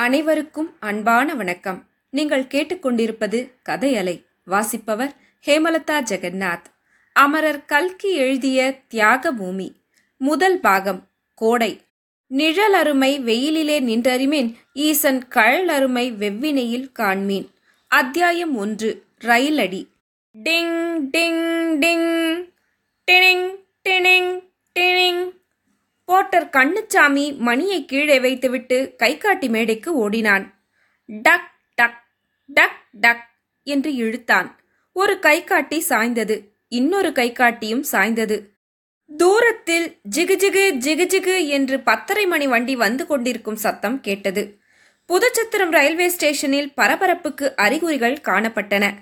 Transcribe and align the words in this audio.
அனைவருக்கும் 0.00 0.76
அன்பான 0.80 1.34
வணக்கம். 1.34 1.86
நீங்கள் 2.10 2.44
கேட்டுக்கொண்டிருப்பது 2.44 3.52
கதையலை. 3.68 4.24
வாசிப்பவர் 4.44 5.14
ஹேமலதா 5.46 6.02
ஜெகநாத். 6.10 6.64
அமரர் 7.12 7.64
கல்கி 7.64 8.14
எழுதிய 8.14 8.80
தியாக 8.88 9.32
பூமி 9.32 9.72
முதல் 10.16 10.60
பாகம் 10.60 11.08
கோடை. 11.34 11.80
நிழல் 12.26 12.72
அருமை 12.72 13.20
வெயிலிலே 13.20 13.80
நின்றறிமேன் 13.80 14.54
ஈசன் 14.72 15.28
கழல் 15.28 15.68
அருமை 15.68 16.12
வெவ்வினையில் 16.12 16.90
காண்மீன். 16.98 17.48
அத்தியாயம் 17.88 18.56
ஒன்று 18.56 19.04
ரயில் 19.18 19.58
அடி 19.58 19.88
டிங் 20.42 20.96
டிங் 21.12 21.76
டிங். 21.80 22.50
டினிங் 23.10 23.50
டினிங் 23.88 24.42
டினிங் 24.78 25.39
போர்ட்டர் 26.10 26.46
கண்ணுச்சாமி 26.46 27.36
மணியை 27.36 27.84
கீழே 27.84 28.20
வைத்துவிட்டு 28.20 28.94
கைகாட்டி 28.96 29.48
மேடைக்கு 29.48 29.94
ஓடினான். 29.94 30.64
டக் 31.06 31.50
டக் 31.74 32.04
டக் 32.46 32.88
டக் 32.92 33.28
என்று 33.62 33.94
இழுத்தான். 33.94 34.58
ஒரு 34.92 35.18
கைகாட்டி 35.18 35.84
சாய்ந்தது. 35.88 36.40
இன்னொரு 36.68 37.10
கைகாட்டியும் 37.10 37.84
சாய்ந்தது. 37.92 38.46
தூரத்தில் 39.16 40.00
ஜிகுஜிகு 40.16 40.70
ஜிகுஜிகு 40.70 41.46
என்று 41.46 41.80
பத்தரை 41.80 42.26
மணி 42.26 42.46
வண்டி 42.46 42.76
வந்து 42.76 43.06
கொண்டிருக்கும் 43.06 43.56
சத்தம் 43.56 44.00
கேட்டது. 44.00 44.58
புதுச்சத்திரம் 45.08 45.70
ரயில்வே 45.70 46.08
ஸ்டேஷனில் 46.08 46.72
பரபரப்புக்கு 46.76 47.54
அறிகுறிகள் 47.54 48.18
காணப்பட்டன. 48.22 48.94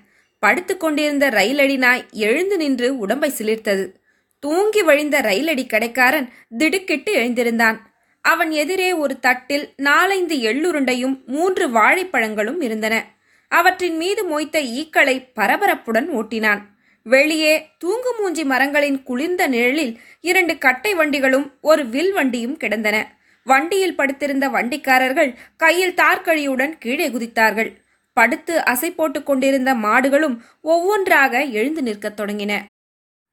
படுத்துக்கொண்டிருந்த 0.47 0.77
கொண்டிருந்த 0.77 1.30
ரயிலடி 1.30 1.77
நாய் 1.77 2.07
எழுந்து 2.13 2.57
நின்று 2.57 2.99
உடம்பை 2.99 3.33
சிலிர்த்தது. 3.38 3.93
தூங்கி 4.41 4.83
வழிந்த 4.83 5.20
ரயிலடி 5.20 5.66
கடைக்காரன் 5.66 6.33
திடுக்கிட்டு 6.59 7.15
எழுந்திருந்தான். 7.15 7.79
அவன் 8.20 8.51
எதிரே 8.51 8.92
ஒரு 8.92 9.20
தட்டில் 9.20 9.73
நாலைந்து 9.77 10.37
எள்ளுருண்டையும் 10.37 11.24
மூன்று 11.24 11.69
வாழைப்பழங்களும் 11.69 12.62
இருந்தன. 12.62 13.05
அவற்றின் 13.48 13.96
மீது 13.96 14.24
மொய்த்த 14.24 14.63
ஈக்களை 14.63 15.29
பரபரப்புடன் 15.37 16.09
ஓட்டினான். 16.09 16.63
வெளியே 17.02 17.68
தூங்கு 17.79 18.15
மூஞ்சி 18.18 18.45
மரங்களின் 18.45 19.02
குளிர்ந்த 19.02 19.46
நிழலில் 19.46 20.01
இரண்டு 20.21 20.59
கட்டை 20.59 20.95
வண்டிகளும் 20.95 21.52
ஒரு 21.60 21.87
வில் 21.87 22.13
வண்டியும் 22.13 22.57
கிடந்தன. 22.57 23.18
வண்டியில் 23.45 23.96
படுத்திருந்த 23.96 24.48
வண்டிக்காரர்கள் 24.48 25.35
கையில் 25.57 25.95
தார்கழியுடன் 25.95 26.79
கீழே 26.79 27.09
குதித்தார்கள். 27.09 27.74
படுத்து 28.13 28.59
அசை 28.59 28.91
போட்டுக் 28.91 29.26
கொண்டிருந்த 29.26 29.74
மாடுகளும் 29.74 30.37
ஒவ்வொன்றாக 30.60 31.43
எழுந்து 31.43 31.82
நிற்கத் 31.82 32.20
தொடங்கின. 32.20 32.60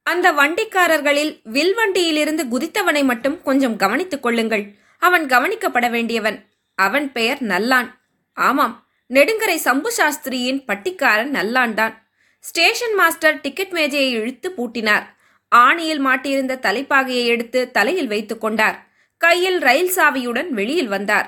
அந்த 0.07 0.31
வண்டிக்காரர்களில் 0.31 1.39
வில் 1.43 1.73
வண்டியிலிருந்து 1.73 2.43
குதித்தவனை 2.45 3.03
மட்டும் 3.03 3.41
கொஞ்சம் 3.41 3.75
கவனித்துக் 3.75 4.23
கொள்ளுங்கள். 4.23 4.65
அவன் 4.99 5.25
கவனிக்கப்பட 5.25 5.89
வேண்டியவன். 5.89 6.45
அவன் 6.75 7.11
பெயர் 7.11 7.41
நல்லான். 7.41 7.87
ஆமாம் 8.33 8.87
நெடுங்கரை 9.13 9.55
சம்பு 9.55 9.91
சாஸ்திரியின் 9.97 10.63
பட்டிக்காரன் 10.65 11.31
நல்லான்தான் 11.31 11.93
ஸ்டேஷன் 12.39 12.95
மாஸ்டர் 12.95 13.41
டிக்கெட் 13.41 13.71
மேஜையை 13.71 14.11
இழுத்து 14.11 14.53
பூட்டினார். 14.57 15.05
ஆணியில் 15.55 16.01
மாட்டியிருந்த 16.05 16.53
தலைப்பாகையை 16.59 17.25
எடுத்து 17.25 17.71
தலையில் 17.71 18.07
வைத்துக் 18.07 18.41
கொண்டார். 18.41 18.87
கையில் 19.17 19.59
ரயில் 19.59 19.91
சாவியுடன் 19.95 20.49
வெளியில் 20.49 20.87
வந்தார். 20.87 21.27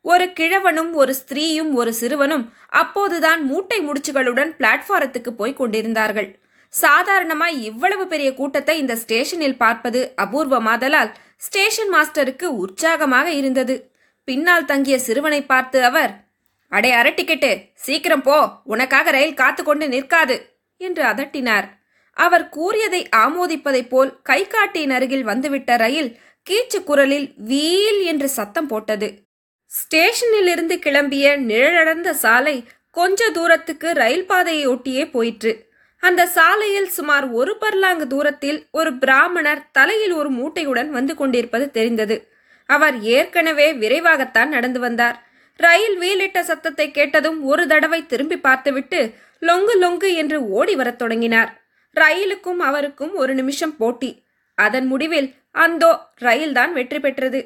ஒரு 0.00 0.24
கிழவனும் 0.24 0.92
ஒரு 0.92 1.14
ஸ்திரீயும் 1.20 1.72
ஒரு 1.72 1.94
சிறுவனும் 2.00 2.44
அப்போதுதான் 2.68 3.42
மூட்டை 3.42 3.78
முடிச்சுகளுடன் 3.88 4.52
பிளாட்ஃபாரத்துக்கு 4.58 5.30
போய்க் 5.30 5.56
கொண்டிருந்தார்கள். 5.56 6.38
சாதாரணமாய் 6.68 7.64
இவ்வளவு 7.64 8.06
பெரிய 8.06 8.34
கூட்டத்தை 8.34 8.78
இந்த 8.78 8.96
ஸ்டேஷனில் 8.96 9.56
பார்ப்பது 9.56 10.14
அபூர்வமாதலால் 10.16 11.12
ஸ்டேஷன் 11.36 11.94
மாஸ்டருக்கு 11.94 12.44
உற்சாகமாக 12.44 13.30
இருந்தது. 13.30 13.90
பின்னால் 14.24 14.64
தங்கிய 14.64 14.98
சிறுவனை 14.98 15.46
பார்த்து 15.46 15.84
அவர் 15.84 16.26
அடே 16.68 16.92
அரட்டிக்கிட்டு 16.92 17.64
சீக்கிரம் 17.74 18.22
போ. 18.22 18.60
உனக்காக 18.64 19.10
ரயில் 19.10 19.34
காத்து 19.34 19.64
கொண்டு 19.64 19.88
நிற்காது. 19.88 20.56
என்று 20.76 21.02
அதட்டினார். 21.02 21.64
அவர் 22.12 22.48
கூறியதை 22.48 23.08
ஆமோதிப்பதைப் 23.16 23.88
போல் 23.88 24.22
கை 24.22 24.46
காட்டியின் 24.46 24.90
அருகில் 24.90 25.22
வந்துவிட்ட 25.22 25.76
ரயில் 25.76 26.18
கீச்சு 26.50 26.84
குரலில் 26.84 27.34
வீல் 27.36 28.00
என்று 28.02 28.28
சத்தம் 28.28 28.66
போட்டது. 28.66 29.26
ஸ்டேஷனிலிருந்து 29.70 30.76
கிளம்பிய 30.76 31.36
நிழலடர்ந்த 31.36 32.10
சாலை 32.10 32.68
கொஞ்ச 32.90 33.30
தூரத்துக்கு 33.30 33.92
ரயில் 33.92 34.26
பாதையை 34.26 34.68
ஒட்டியே 34.68 35.10
போயிற்று. 35.10 35.67
அந்த 36.02 36.26
சாலையில் 36.26 36.88
சுமார் 36.88 37.30
ஒரு 37.30 37.56
பர்லாங்கு 37.60 38.06
தூரத்தில் 38.06 38.68
ஒரு 38.70 38.94
பிராமணர் 38.94 39.70
தலையில் 39.72 40.12
ஒரு 40.12 40.30
மூட்டையுடன் 40.30 40.88
வந்து 40.88 41.14
கொண்டிருப்பது 41.14 41.70
தெரிந்தது. 41.70 42.30
அவர் 42.66 43.00
ஏற்கனவே 43.00 43.72
விரைவாகத்தான் 43.72 44.46
நடந்து 44.46 44.80
வந்தார். 44.80 45.26
ரயில் 45.56 45.96
வீலிட்ட 45.98 46.40
சத்தத்தை 46.40 46.90
கேட்டதும் 46.90 47.42
ஒரு 47.42 47.66
தடவை 47.66 48.06
திரும்பி 48.06 48.38
பார்த்துவிட்டு 48.38 49.14
லொங்கு 49.42 49.74
லொங்கு 49.80 50.14
என்று 50.14 50.48
ஓடி 50.48 50.74
வரத் 50.74 50.98
தொடங்கினார். 50.98 51.50
ரயிலுக்கும் 51.96 52.58
அவருக்கும் 52.58 53.14
ஒரு 53.14 53.34
நிமிஷம் 53.34 53.76
போட்டி. 53.76 54.24
அதன் 54.54 54.86
முடிவில் 54.86 55.34
அந்தோ 55.50 56.12
ரயில்தான் 56.14 56.72
வெற்றி 56.72 57.00
பெற்றது. 57.00 57.40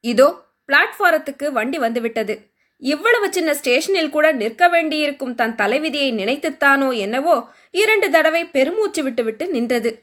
இதோ 0.00 0.28
பிளாட்ஃபாரத்துக்கு 0.68 1.46
வண்டி 1.52 1.78
வந்துவிட்டது. 1.78 2.49
இவ்வளவு 2.80 3.32
சின்ன 3.32 3.54
ஸ்டேஷனில் 3.54 4.10
கூட 4.10 4.32
நிற்க 4.32 4.68
வேண்டியிருக்கும் 4.68 5.34
தன் 5.34 5.54
தலைவிதியை 5.54 6.12
நினைத்துத்தானோ 6.12 6.96
என்னவோ 6.96 7.48
இரண்டு 7.70 8.10
தடவை 8.10 8.46
பெருமூச்சு 8.46 9.02
விட்டுவிட்டு 9.02 9.48
நின்றது. 9.48 10.02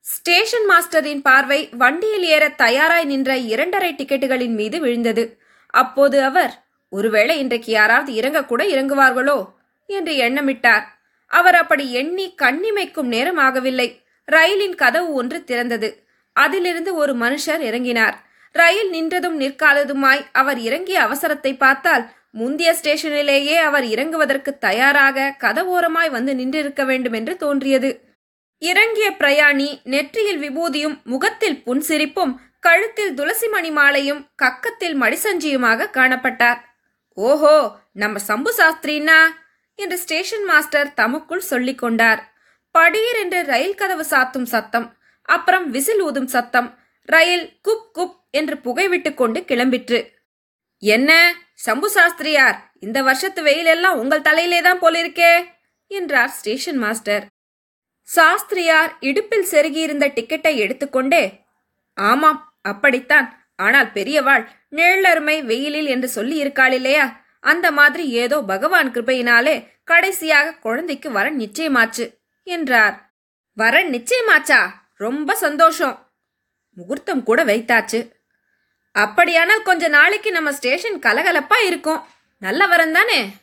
ஸ்டேஷன் 0.00 0.64
மாஸ்டரின் 0.64 1.22
பார்வை 1.22 1.68
வண்டியில் 1.72 2.22
ஏற 2.22 2.48
தயாராய் 2.48 3.04
நின்ற 3.04 3.36
இரண்டரை 3.36 3.92
டிக்கெட்டுகளின் 3.92 4.54
மீது 4.54 4.80
விழுந்தது. 4.80 5.38
அப்போது 5.66 6.22
அவர் 6.22 6.64
ஒருவேளை 6.90 7.38
இன்றைக்கு 7.38 7.72
யாராவது 7.72 8.12
இறங்கக்கூட 8.20 8.62
இறங்குவார்களோ? 8.62 9.50
என்று 9.86 10.14
எண்ணமிட்டார். 10.14 10.82
அவர் 11.26 11.54
அப்படி 11.54 11.92
எண்ணி 11.92 12.34
கண்ணிமைக்கும் 12.42 13.02
நேரம் 13.02 13.38
ஆகவில்லை. 13.38 14.02
ரயிலின் 14.24 14.74
கதவு 14.74 15.12
ஒன்று 15.12 15.44
திறந்தது. 15.46 16.02
அதிலிருந்து 16.32 16.94
ஒரு 16.94 17.12
மனுஷர் 17.16 17.60
இறங்கினார். 17.60 18.14
ரயில் 18.54 18.90
நின்றதும் 18.90 19.36
நிற்காததுமாய் 19.40 20.22
அவர் 20.32 20.58
இறங்கிய 20.58 20.98
அவசரத்தை 21.06 21.52
பார்த்தால் 21.56 22.04
முந்திய 22.30 22.70
ஸ்டேஷனிலேயே 22.74 23.56
அவர் 23.58 23.84
இறங்குவதற்கு 23.84 24.58
தயாராக 24.58 25.34
கதவோரமாய் 25.40 26.10
வந்து 26.10 26.32
நின்றிருக்க 26.34 26.82
வேண்டும் 26.84 27.12
என்று 27.12 27.36
தோன்றியது. 27.36 27.90
இறங்கிய 28.62 29.06
பிரயாணி 29.16 29.68
நெற்றியில் 29.84 30.40
விபூதியும் 30.40 30.96
முகத்தில் 31.02 31.62
புன்சிரிப்பும் 31.66 32.34
கழுத்தில் 32.58 33.14
துளசி 33.14 33.48
மணி 33.48 33.70
மாலையும் 33.70 34.20
கக்கத்தில் 34.42 34.96
மடிசஞ்சியுமாக 35.00 35.90
காணப்பட்டார். 35.90 36.60
ஓஹோ 37.16 37.56
நம்ம 37.92 38.18
சம்பு 38.18 38.52
சாஸ்திரின்னா? 38.58 39.18
என்று 39.78 39.96
ஸ்டேஷன் 39.98 40.44
மாஸ்டர் 40.44 40.94
தமக்குள் 40.94 41.48
சொல்லிக் 41.50 41.78
கொண்டார் 41.78 42.20
படீர் 42.74 43.18
என்று 43.22 43.38
ரயில் 43.42 43.74
கதவு 43.74 44.04
சாத்தும் 44.10 44.48
சத்தம் 44.48 44.86
அப்புறம் 45.28 45.66
விசில் 45.70 46.02
ஊதும் 46.02 46.26
சத்தம் 46.26 46.68
ரயில் 47.04 47.60
குப் 47.68 47.98
குப் 47.98 48.16
என்று 48.30 48.54
புகைவிட்டு 48.56 49.14
கொண்டு 49.14 49.40
கிளம்பிற்று. 49.40 50.10
என்ன? 50.78 51.34
சம்பு 51.54 51.90
சாஸ்திரியார் 51.90 52.72
இந்த 52.80 53.02
வருஷத்து 53.02 53.42
வெயில் 53.42 53.66
எல்லாம் 53.66 53.98
உங்கள் 53.98 54.20
தலையிலே 54.20 54.60
தான் 54.60 54.80
போலிருக்கே? 54.80 55.44
என்றார் 55.86 56.30
ஸ்டேஷன் 56.30 56.76
மாஸ்டர். 56.76 57.26
சாஸ்திரியார் 58.02 58.96
இடுப்பில் 59.00 59.46
செருகியிருந்த 59.50 60.08
டிக்கெட்டை 60.08 60.56
எடுத்துக்கொண்டே 60.56 61.42
ஆமாம் 61.94 62.54
அப்படித்தான். 62.62 63.50
ஆனால் 63.56 63.92
பெரியவாள் 63.92 64.48
நிழலருமை 64.70 65.44
வெயிலில் 65.44 65.86
என்று 65.86 66.08
சொல்லி 66.08 66.36
இருக்காள் 66.36 66.72
இல்லையா? 66.72 67.22
அந்த 67.40 67.70
மாதிரி 67.70 68.08
ஏதோ 68.08 68.40
பகவான் 68.40 68.90
கிருபையினாலே 68.90 69.68
கடைசியாக 69.84 70.54
குழந்தைக்கு 70.54 71.10
வர 71.10 71.30
நிச்சயமாச்சு 71.30 72.14
என்றார். 72.42 73.14
வர 73.52 73.82
நிச்சயமாச்சா? 73.84 74.68
ரொம்ப 74.94 75.34
சந்தோஷம். 75.34 76.03
முகூர்த்தம் 76.74 77.22
கூட 77.22 77.44
வைத்தாச்சு. 77.44 78.12
அப்படியானால் 78.92 79.62
கொஞ்ச 79.62 79.88
நாளைக்கு 79.88 80.32
நம்ம 80.32 80.52
ஸ்டேஷன் 80.52 80.98
கலகலப்பா 80.98 81.56
இருக்கும். 81.66 82.04
நல்ல 82.38 82.66
வரன் 82.66 82.92
தானே? 82.92 83.36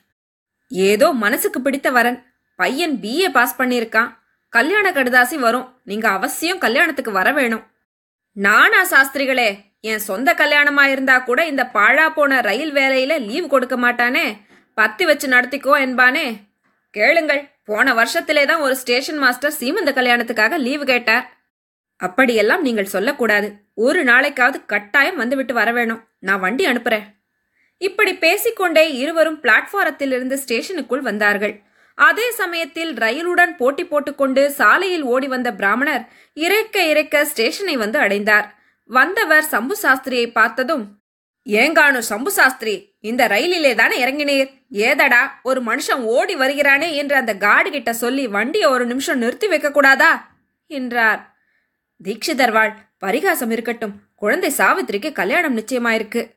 ஏதோ 0.67 1.11
மனசுக்கு 1.11 1.61
பிடித்த 1.61 1.89
வரன். 1.89 2.33
பையன் 2.55 2.97
பிஏ 3.01 3.29
பாஸ் 3.29 3.59
பண்ணியிருக்கான். 3.61 4.17
கல்யாண 4.49 4.91
கடுதாசி 4.91 5.35
வரும். 5.35 5.81
நீங்க 5.83 6.09
அவசியம் 6.09 6.57
கல்யாணத்துக்கு 6.57 7.11
வர 7.11 7.31
வேணும். 7.31 7.63
நானா 8.31 8.83
சாஸ்திரிகளே 8.83 9.61
என் 9.81 9.99
சொந்த 9.99 10.33
கல்யாணமா 10.33 10.81
இருந்தா 10.81 11.19
கூட 11.19 11.45
இந்த 11.45 11.69
பாழா 11.73 12.09
போன 12.09 12.41
ரயில் 12.41 12.73
வேலையில 12.73 13.25
லீவ் 13.25 13.47
கொடுக்க 13.47 13.77
மாட்டானே? 13.77 14.37
பத்தி 14.73 15.05
வச்சு 15.05 15.27
நடத்திக்கோ 15.27 15.73
என்பானே? 15.85 16.37
கேளுங்கள். 16.91 17.49
போன 17.63 17.93
வருஷத்திலே 17.93 18.45
தான் 18.45 18.59
ஒரு 18.59 18.75
ஸ்டேஷன் 18.75 19.17
மாஸ்டர் 19.17 19.53
சீமந்த 19.59 19.91
கல்யாணத்துக்காக 19.91 20.57
லீவு 20.57 20.85
கேட்டார். 20.85 21.40
அப்படியெல்லாம் 22.01 22.61
நீங்கள் 22.61 22.93
சொல்லக்கூடாது. 22.93 23.47
ஒரு 23.73 24.03
நாளைக்காவது 24.03 24.65
கட்டாயம் 24.65 25.15
வந்துவிட்டு 25.15 25.53
வர 25.53 25.71
வேணும். 25.71 26.07
நான் 26.19 26.39
வண்டி 26.39 26.65
அனுப்புறேன். 26.65 27.05
இப்படி 27.77 28.13
பேசிக்கொண்டே 28.15 28.93
இருவரும் 28.93 29.41
பிளாட்ஃபாரத்திலிருந்து 29.43 30.33
ஸ்டேஷனுக்குள் 30.33 30.99
வந்தார்கள். 30.99 31.63
அதே 31.95 32.31
சமயத்தில் 32.31 32.93
ரயிலுடன் 32.93 33.53
போட்டி 33.57 33.85
போட்டுக்கொண்டு 33.85 34.51
சாலையில் 34.51 35.01
ஓடி 35.01 35.27
வந்த 35.27 35.53
பிராமணர் 35.53 36.03
இறைக்க 36.33 36.83
இறைக்க 36.83 37.25
ஸ்டேஷனை 37.25 37.75
வந்து 37.75 37.99
அடைந்தார். 37.99 38.47
வந்தவர் 38.85 39.43
சம்பு 39.43 39.75
சாஸ்திரியை 39.81 40.31
பார்த்ததும் 40.31 40.99
ஏங்கானு 41.45 41.97
சம்பு 41.97 42.31
சாஸ்திரி 42.31 42.97
இந்த 42.99 43.27
ரயிலிலே 43.27 43.75
தானே 43.75 43.95
இறங்கினீர்? 44.05 44.49
ஏதடா 44.69 45.21
ஒரு 45.43 45.61
மனுஷன் 45.61 46.03
ஓடி 46.17 46.35
வருகிறானே 46.35 46.89
என்று 46.93 47.15
அந்த 47.15 47.33
காடு 47.37 47.69
கிட்ட 47.71 47.93
சொல்லி 47.93 48.27
வண்டியை 48.27 48.69
ஒரு 48.69 48.85
நிமிஷம் 48.85 49.17
நிறுத்தி 49.17 49.47
வைக்க 49.47 49.71
கூடாதா 49.71 50.11
என்றார். 50.67 51.21
தீட்சிதர்வாள் 52.03 52.75
பரிகாசம் 52.97 53.51
இருக்கட்டும். 53.51 54.01
குழந்தை 54.15 54.53
சாவித்திரிக்கு 54.57 55.11
கல்யாணம் 55.11 55.57
நிச்சயமாயிருக்கு. 55.57 56.31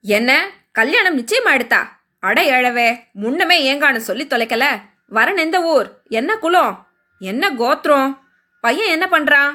என்ன? 0.00 0.50
கல்யாணம் 0.72 1.18
நிச்சயமாயிடுத்தா? 1.18 1.88
அட 2.20 2.42
எழவே 2.42 3.12
முன்னமே 3.12 3.74
ஏங்கான்னு 3.74 3.96
சொல்லி 3.96 4.26
தொலைக்கல. 4.26 4.80
வரன் 5.06 5.36
எந்த 5.36 5.62
ஊர்? 5.62 6.02
என்ன 6.08 6.36
குலம்? 6.36 6.88
என்ன 7.18 7.54
கோத்திரம்? 7.54 8.28
பையன் 8.60 9.00
என்ன 9.00 9.06
பண்றான்? 9.06 9.50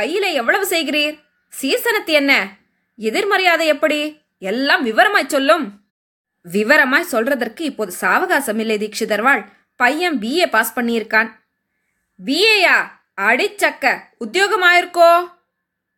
கையில 0.00 0.32
எவ்வளவு 0.32 0.66
செய்கிறீர்? 0.68 1.18
சீசனத்து 1.62 2.06
என்ன? 2.06 2.56
எதிர்மரியாதை 2.98 3.66
எப்படி? 3.66 4.20
எல்லாம் 4.38 4.86
விவரமாய் 4.86 5.26
சொல்லும். 5.26 5.80
விவரமாய் 6.52 7.10
சொல்றதற்கு 7.12 7.60
இப்போது 7.60 7.92
சாவகாசம் 8.00 8.58
இல்லை 8.58 8.78
தீட்சிதர்வாள். 8.78 9.44
பையன் 9.76 10.18
பிஏ 10.18 10.46
பாஸ் 10.46 10.78
பண்ணியிருக்கான். 10.78 11.30
பிஏயா 12.24 12.96
அடிச்சக்க 13.18 13.98
உத்தியோகமாயிருக்கோ? 14.20 15.28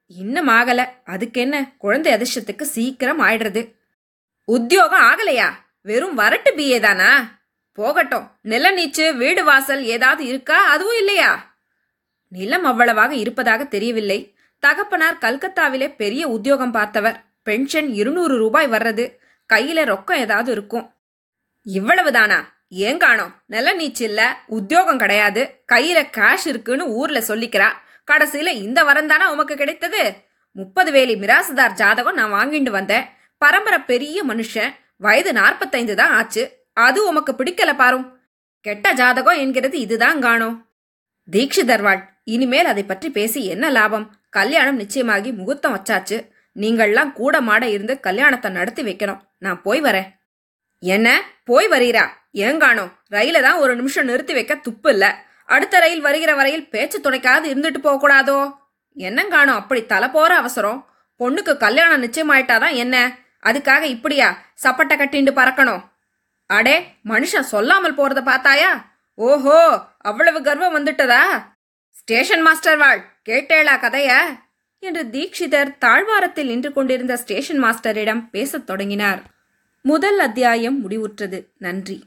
இன்னும் 0.07 0.49
ஆகல. 0.49 0.89
அதுக்கு 1.05 1.41
என்ன 1.41 1.73
குழந்தை 1.79 2.13
அதிர்ஷ்டத்துக்கு 2.13 2.63
சீக்கிரம் 2.63 3.21
ஆயிடுறது. 3.21 3.75
உத்தியோகம் 4.45 5.01
ஆகலையா? 5.01 5.53
வெறும் 5.83 6.19
வரட்டு 6.19 6.49
பிஏ 6.57 6.81
தானா? 6.81 7.39
போகட்டும். 7.73 8.31
நிலநீச்சு 8.45 9.17
வீடு 9.17 9.45
வாசல் 9.45 9.85
ஏதாவது 9.85 10.25
இருக்கா? 10.25 10.65
அதுவும் 10.65 10.97
இல்லையா? 10.97 11.55
நிலம் 12.29 12.65
அவ்வளவாக 12.65 13.15
இருப்பதாக 13.15 13.65
தெரியவில்லை. 13.65 14.35
தகப்பனார் 14.59 15.19
கல்கத்தாவிலே 15.21 15.95
பெரிய 15.95 16.29
உத்தியோகம் 16.29 16.73
பார்த்தவர். 16.73 17.25
பென்ஷன் 17.43 17.89
இருநூறு 17.89 18.37
ரூபாய் 18.37 18.69
வர்றது. 18.69 19.17
கையில 19.53 19.85
ரொக்கம் 19.85 20.17
ஏதாவது 20.17 20.53
இருக்கும். 20.53 20.95
இவ்வளவுதானா 21.65 22.45
ஏன் 22.73 22.97
காணோம்? 22.97 23.35
நிலநீச்சு 23.51 24.01
இல்ல 24.01 24.37
உத்தியோகம் 24.47 24.99
கிடையாது 24.99 25.65
கையில 25.73 26.03
கேஷ் 26.17 26.45
இருக்குன்னு 26.45 26.87
ஊர்ல 26.87 27.19
சொல்லிக்கிறா. 27.19 27.69
கடைசியில 28.13 28.47
இந்த 28.47 28.85
வரம் 28.85 29.07
தானே 29.07 29.25
உமக்கு 29.25 29.57
கிடைத்தது? 29.57 30.15
முப்பது 30.53 30.93
வேலி 30.93 31.15
மிராசுதார் 31.15 31.73
ஜாதகம் 31.73 32.15
நான் 32.15 32.33
வாங்கிட்டு 32.33 32.71
வந்தேன். 32.71 33.05
பரம்பரை 33.39 33.79
பெரிய 33.79 34.25
மனுஷன் 34.25 34.75
வயது 34.97 35.33
நாற்பத்தைந்து 35.33 35.97
தான் 35.97 36.13
ஆச்சு. 36.13 36.65
அது 36.73 37.07
உமக்கு 37.07 37.33
பிடிக்கல 37.33 37.77
பாரும். 37.77 38.19
கெட்ட 38.61 38.93
ஜாதகம் 38.93 39.39
என்கிறது 39.39 39.79
இதுதான் 39.79 40.21
காணோம். 40.21 40.69
தீக்ஷிதர்வாள் 41.33 42.09
இனிமேல் 42.25 42.65
அதை 42.65 42.83
பற்றி 42.83 43.11
பேசி 43.11 43.47
என்ன 43.47 43.71
லாபம்? 43.71 44.15
கல்யாணம் 44.31 44.77
நிச்சயமாகி 44.77 45.33
முகூர்த்தம் 45.33 45.75
வச்சாச்சு. 45.75 46.29
நீங்கள்லாம் 46.61 47.13
கூட 47.13 47.41
மாட 47.41 47.69
இருந்து 47.69 48.01
கல்யாணத்தை 48.01 48.51
நடத்தி 48.51 48.83
வைக்கணும். 48.83 49.21
நான் 49.39 49.63
போய் 49.63 49.81
வரேன். 49.81 50.09
என்ன? 50.79 51.23
போய் 51.45 51.69
வரீரா? 51.69 52.09
ஏங்கானோ 52.35 52.93
ரயில 53.11 53.43
தான் 53.43 53.59
ஒரு 53.59 53.77
நிமிஷம் 53.77 54.05
நிறுத்தி 54.05 54.33
வைக்க 54.33 54.55
துப்பு 54.55 54.91
இல்ல 54.91 55.29
அடுத்த 55.45 55.79
ரயில் 55.79 56.01
வருகிற 56.01 56.35
வரையில் 56.35 56.69
பேச்சு 56.69 56.99
துணைக்காது 57.01 57.47
இருந்துட்டு 57.53 57.81
போகக்கூடாதோ? 57.83 58.55
என்னங்கானோ 58.97 59.55
அப்படி 59.55 59.87
தலை 59.87 60.09
போற 60.09 60.37
அவசரம். 60.37 60.89
பொண்ணுக்கு 61.21 61.57
கல்யாணம் 61.57 62.03
நிச்சயமாயிட்டாதான் 62.03 62.75
என்ன? 62.75 63.19
அதுக்காக 63.47 63.83
இப்படியா 63.83 64.39
சப்பட்டை 64.63 64.95
கட்டிண்டு 64.97 65.33
பறக்கணும்? 65.33 65.83
அடே 66.47 66.97
மனுஷன் 67.05 67.51
சொல்லாமல் 67.53 67.95
போறத 67.95 68.23
பார்த்தாயா? 68.23 68.85
ஓஹோ 69.15 69.85
அவ்வளவு 69.99 70.43
கர்வம் 70.43 70.77
வந்துட்டதா? 70.77 71.23
ஸ்டேஷன் 71.91 72.41
மாஸ்டர் 72.41 72.77
வாழ் 72.77 73.01
கேட்டேளா 73.29 73.75
கதைய? 73.79 74.13
என்று 74.79 75.03
தீக்ஷிதர் 75.13 75.79
தாழ்வாரத்தில் 75.79 76.47
நின்று 76.47 76.73
கொண்டிருந்த 76.73 77.17
ஸ்டேஷன் 77.17 77.65
மாஸ்டரிடம் 77.65 78.31
பேசத் 78.31 78.67
தொடங்கினார். 78.67 79.23
முதல் 79.83 80.19
அத்தியாயம் 80.19 80.91
முடிவுற்றது. 80.91 81.45
நன்றி. 81.59 82.05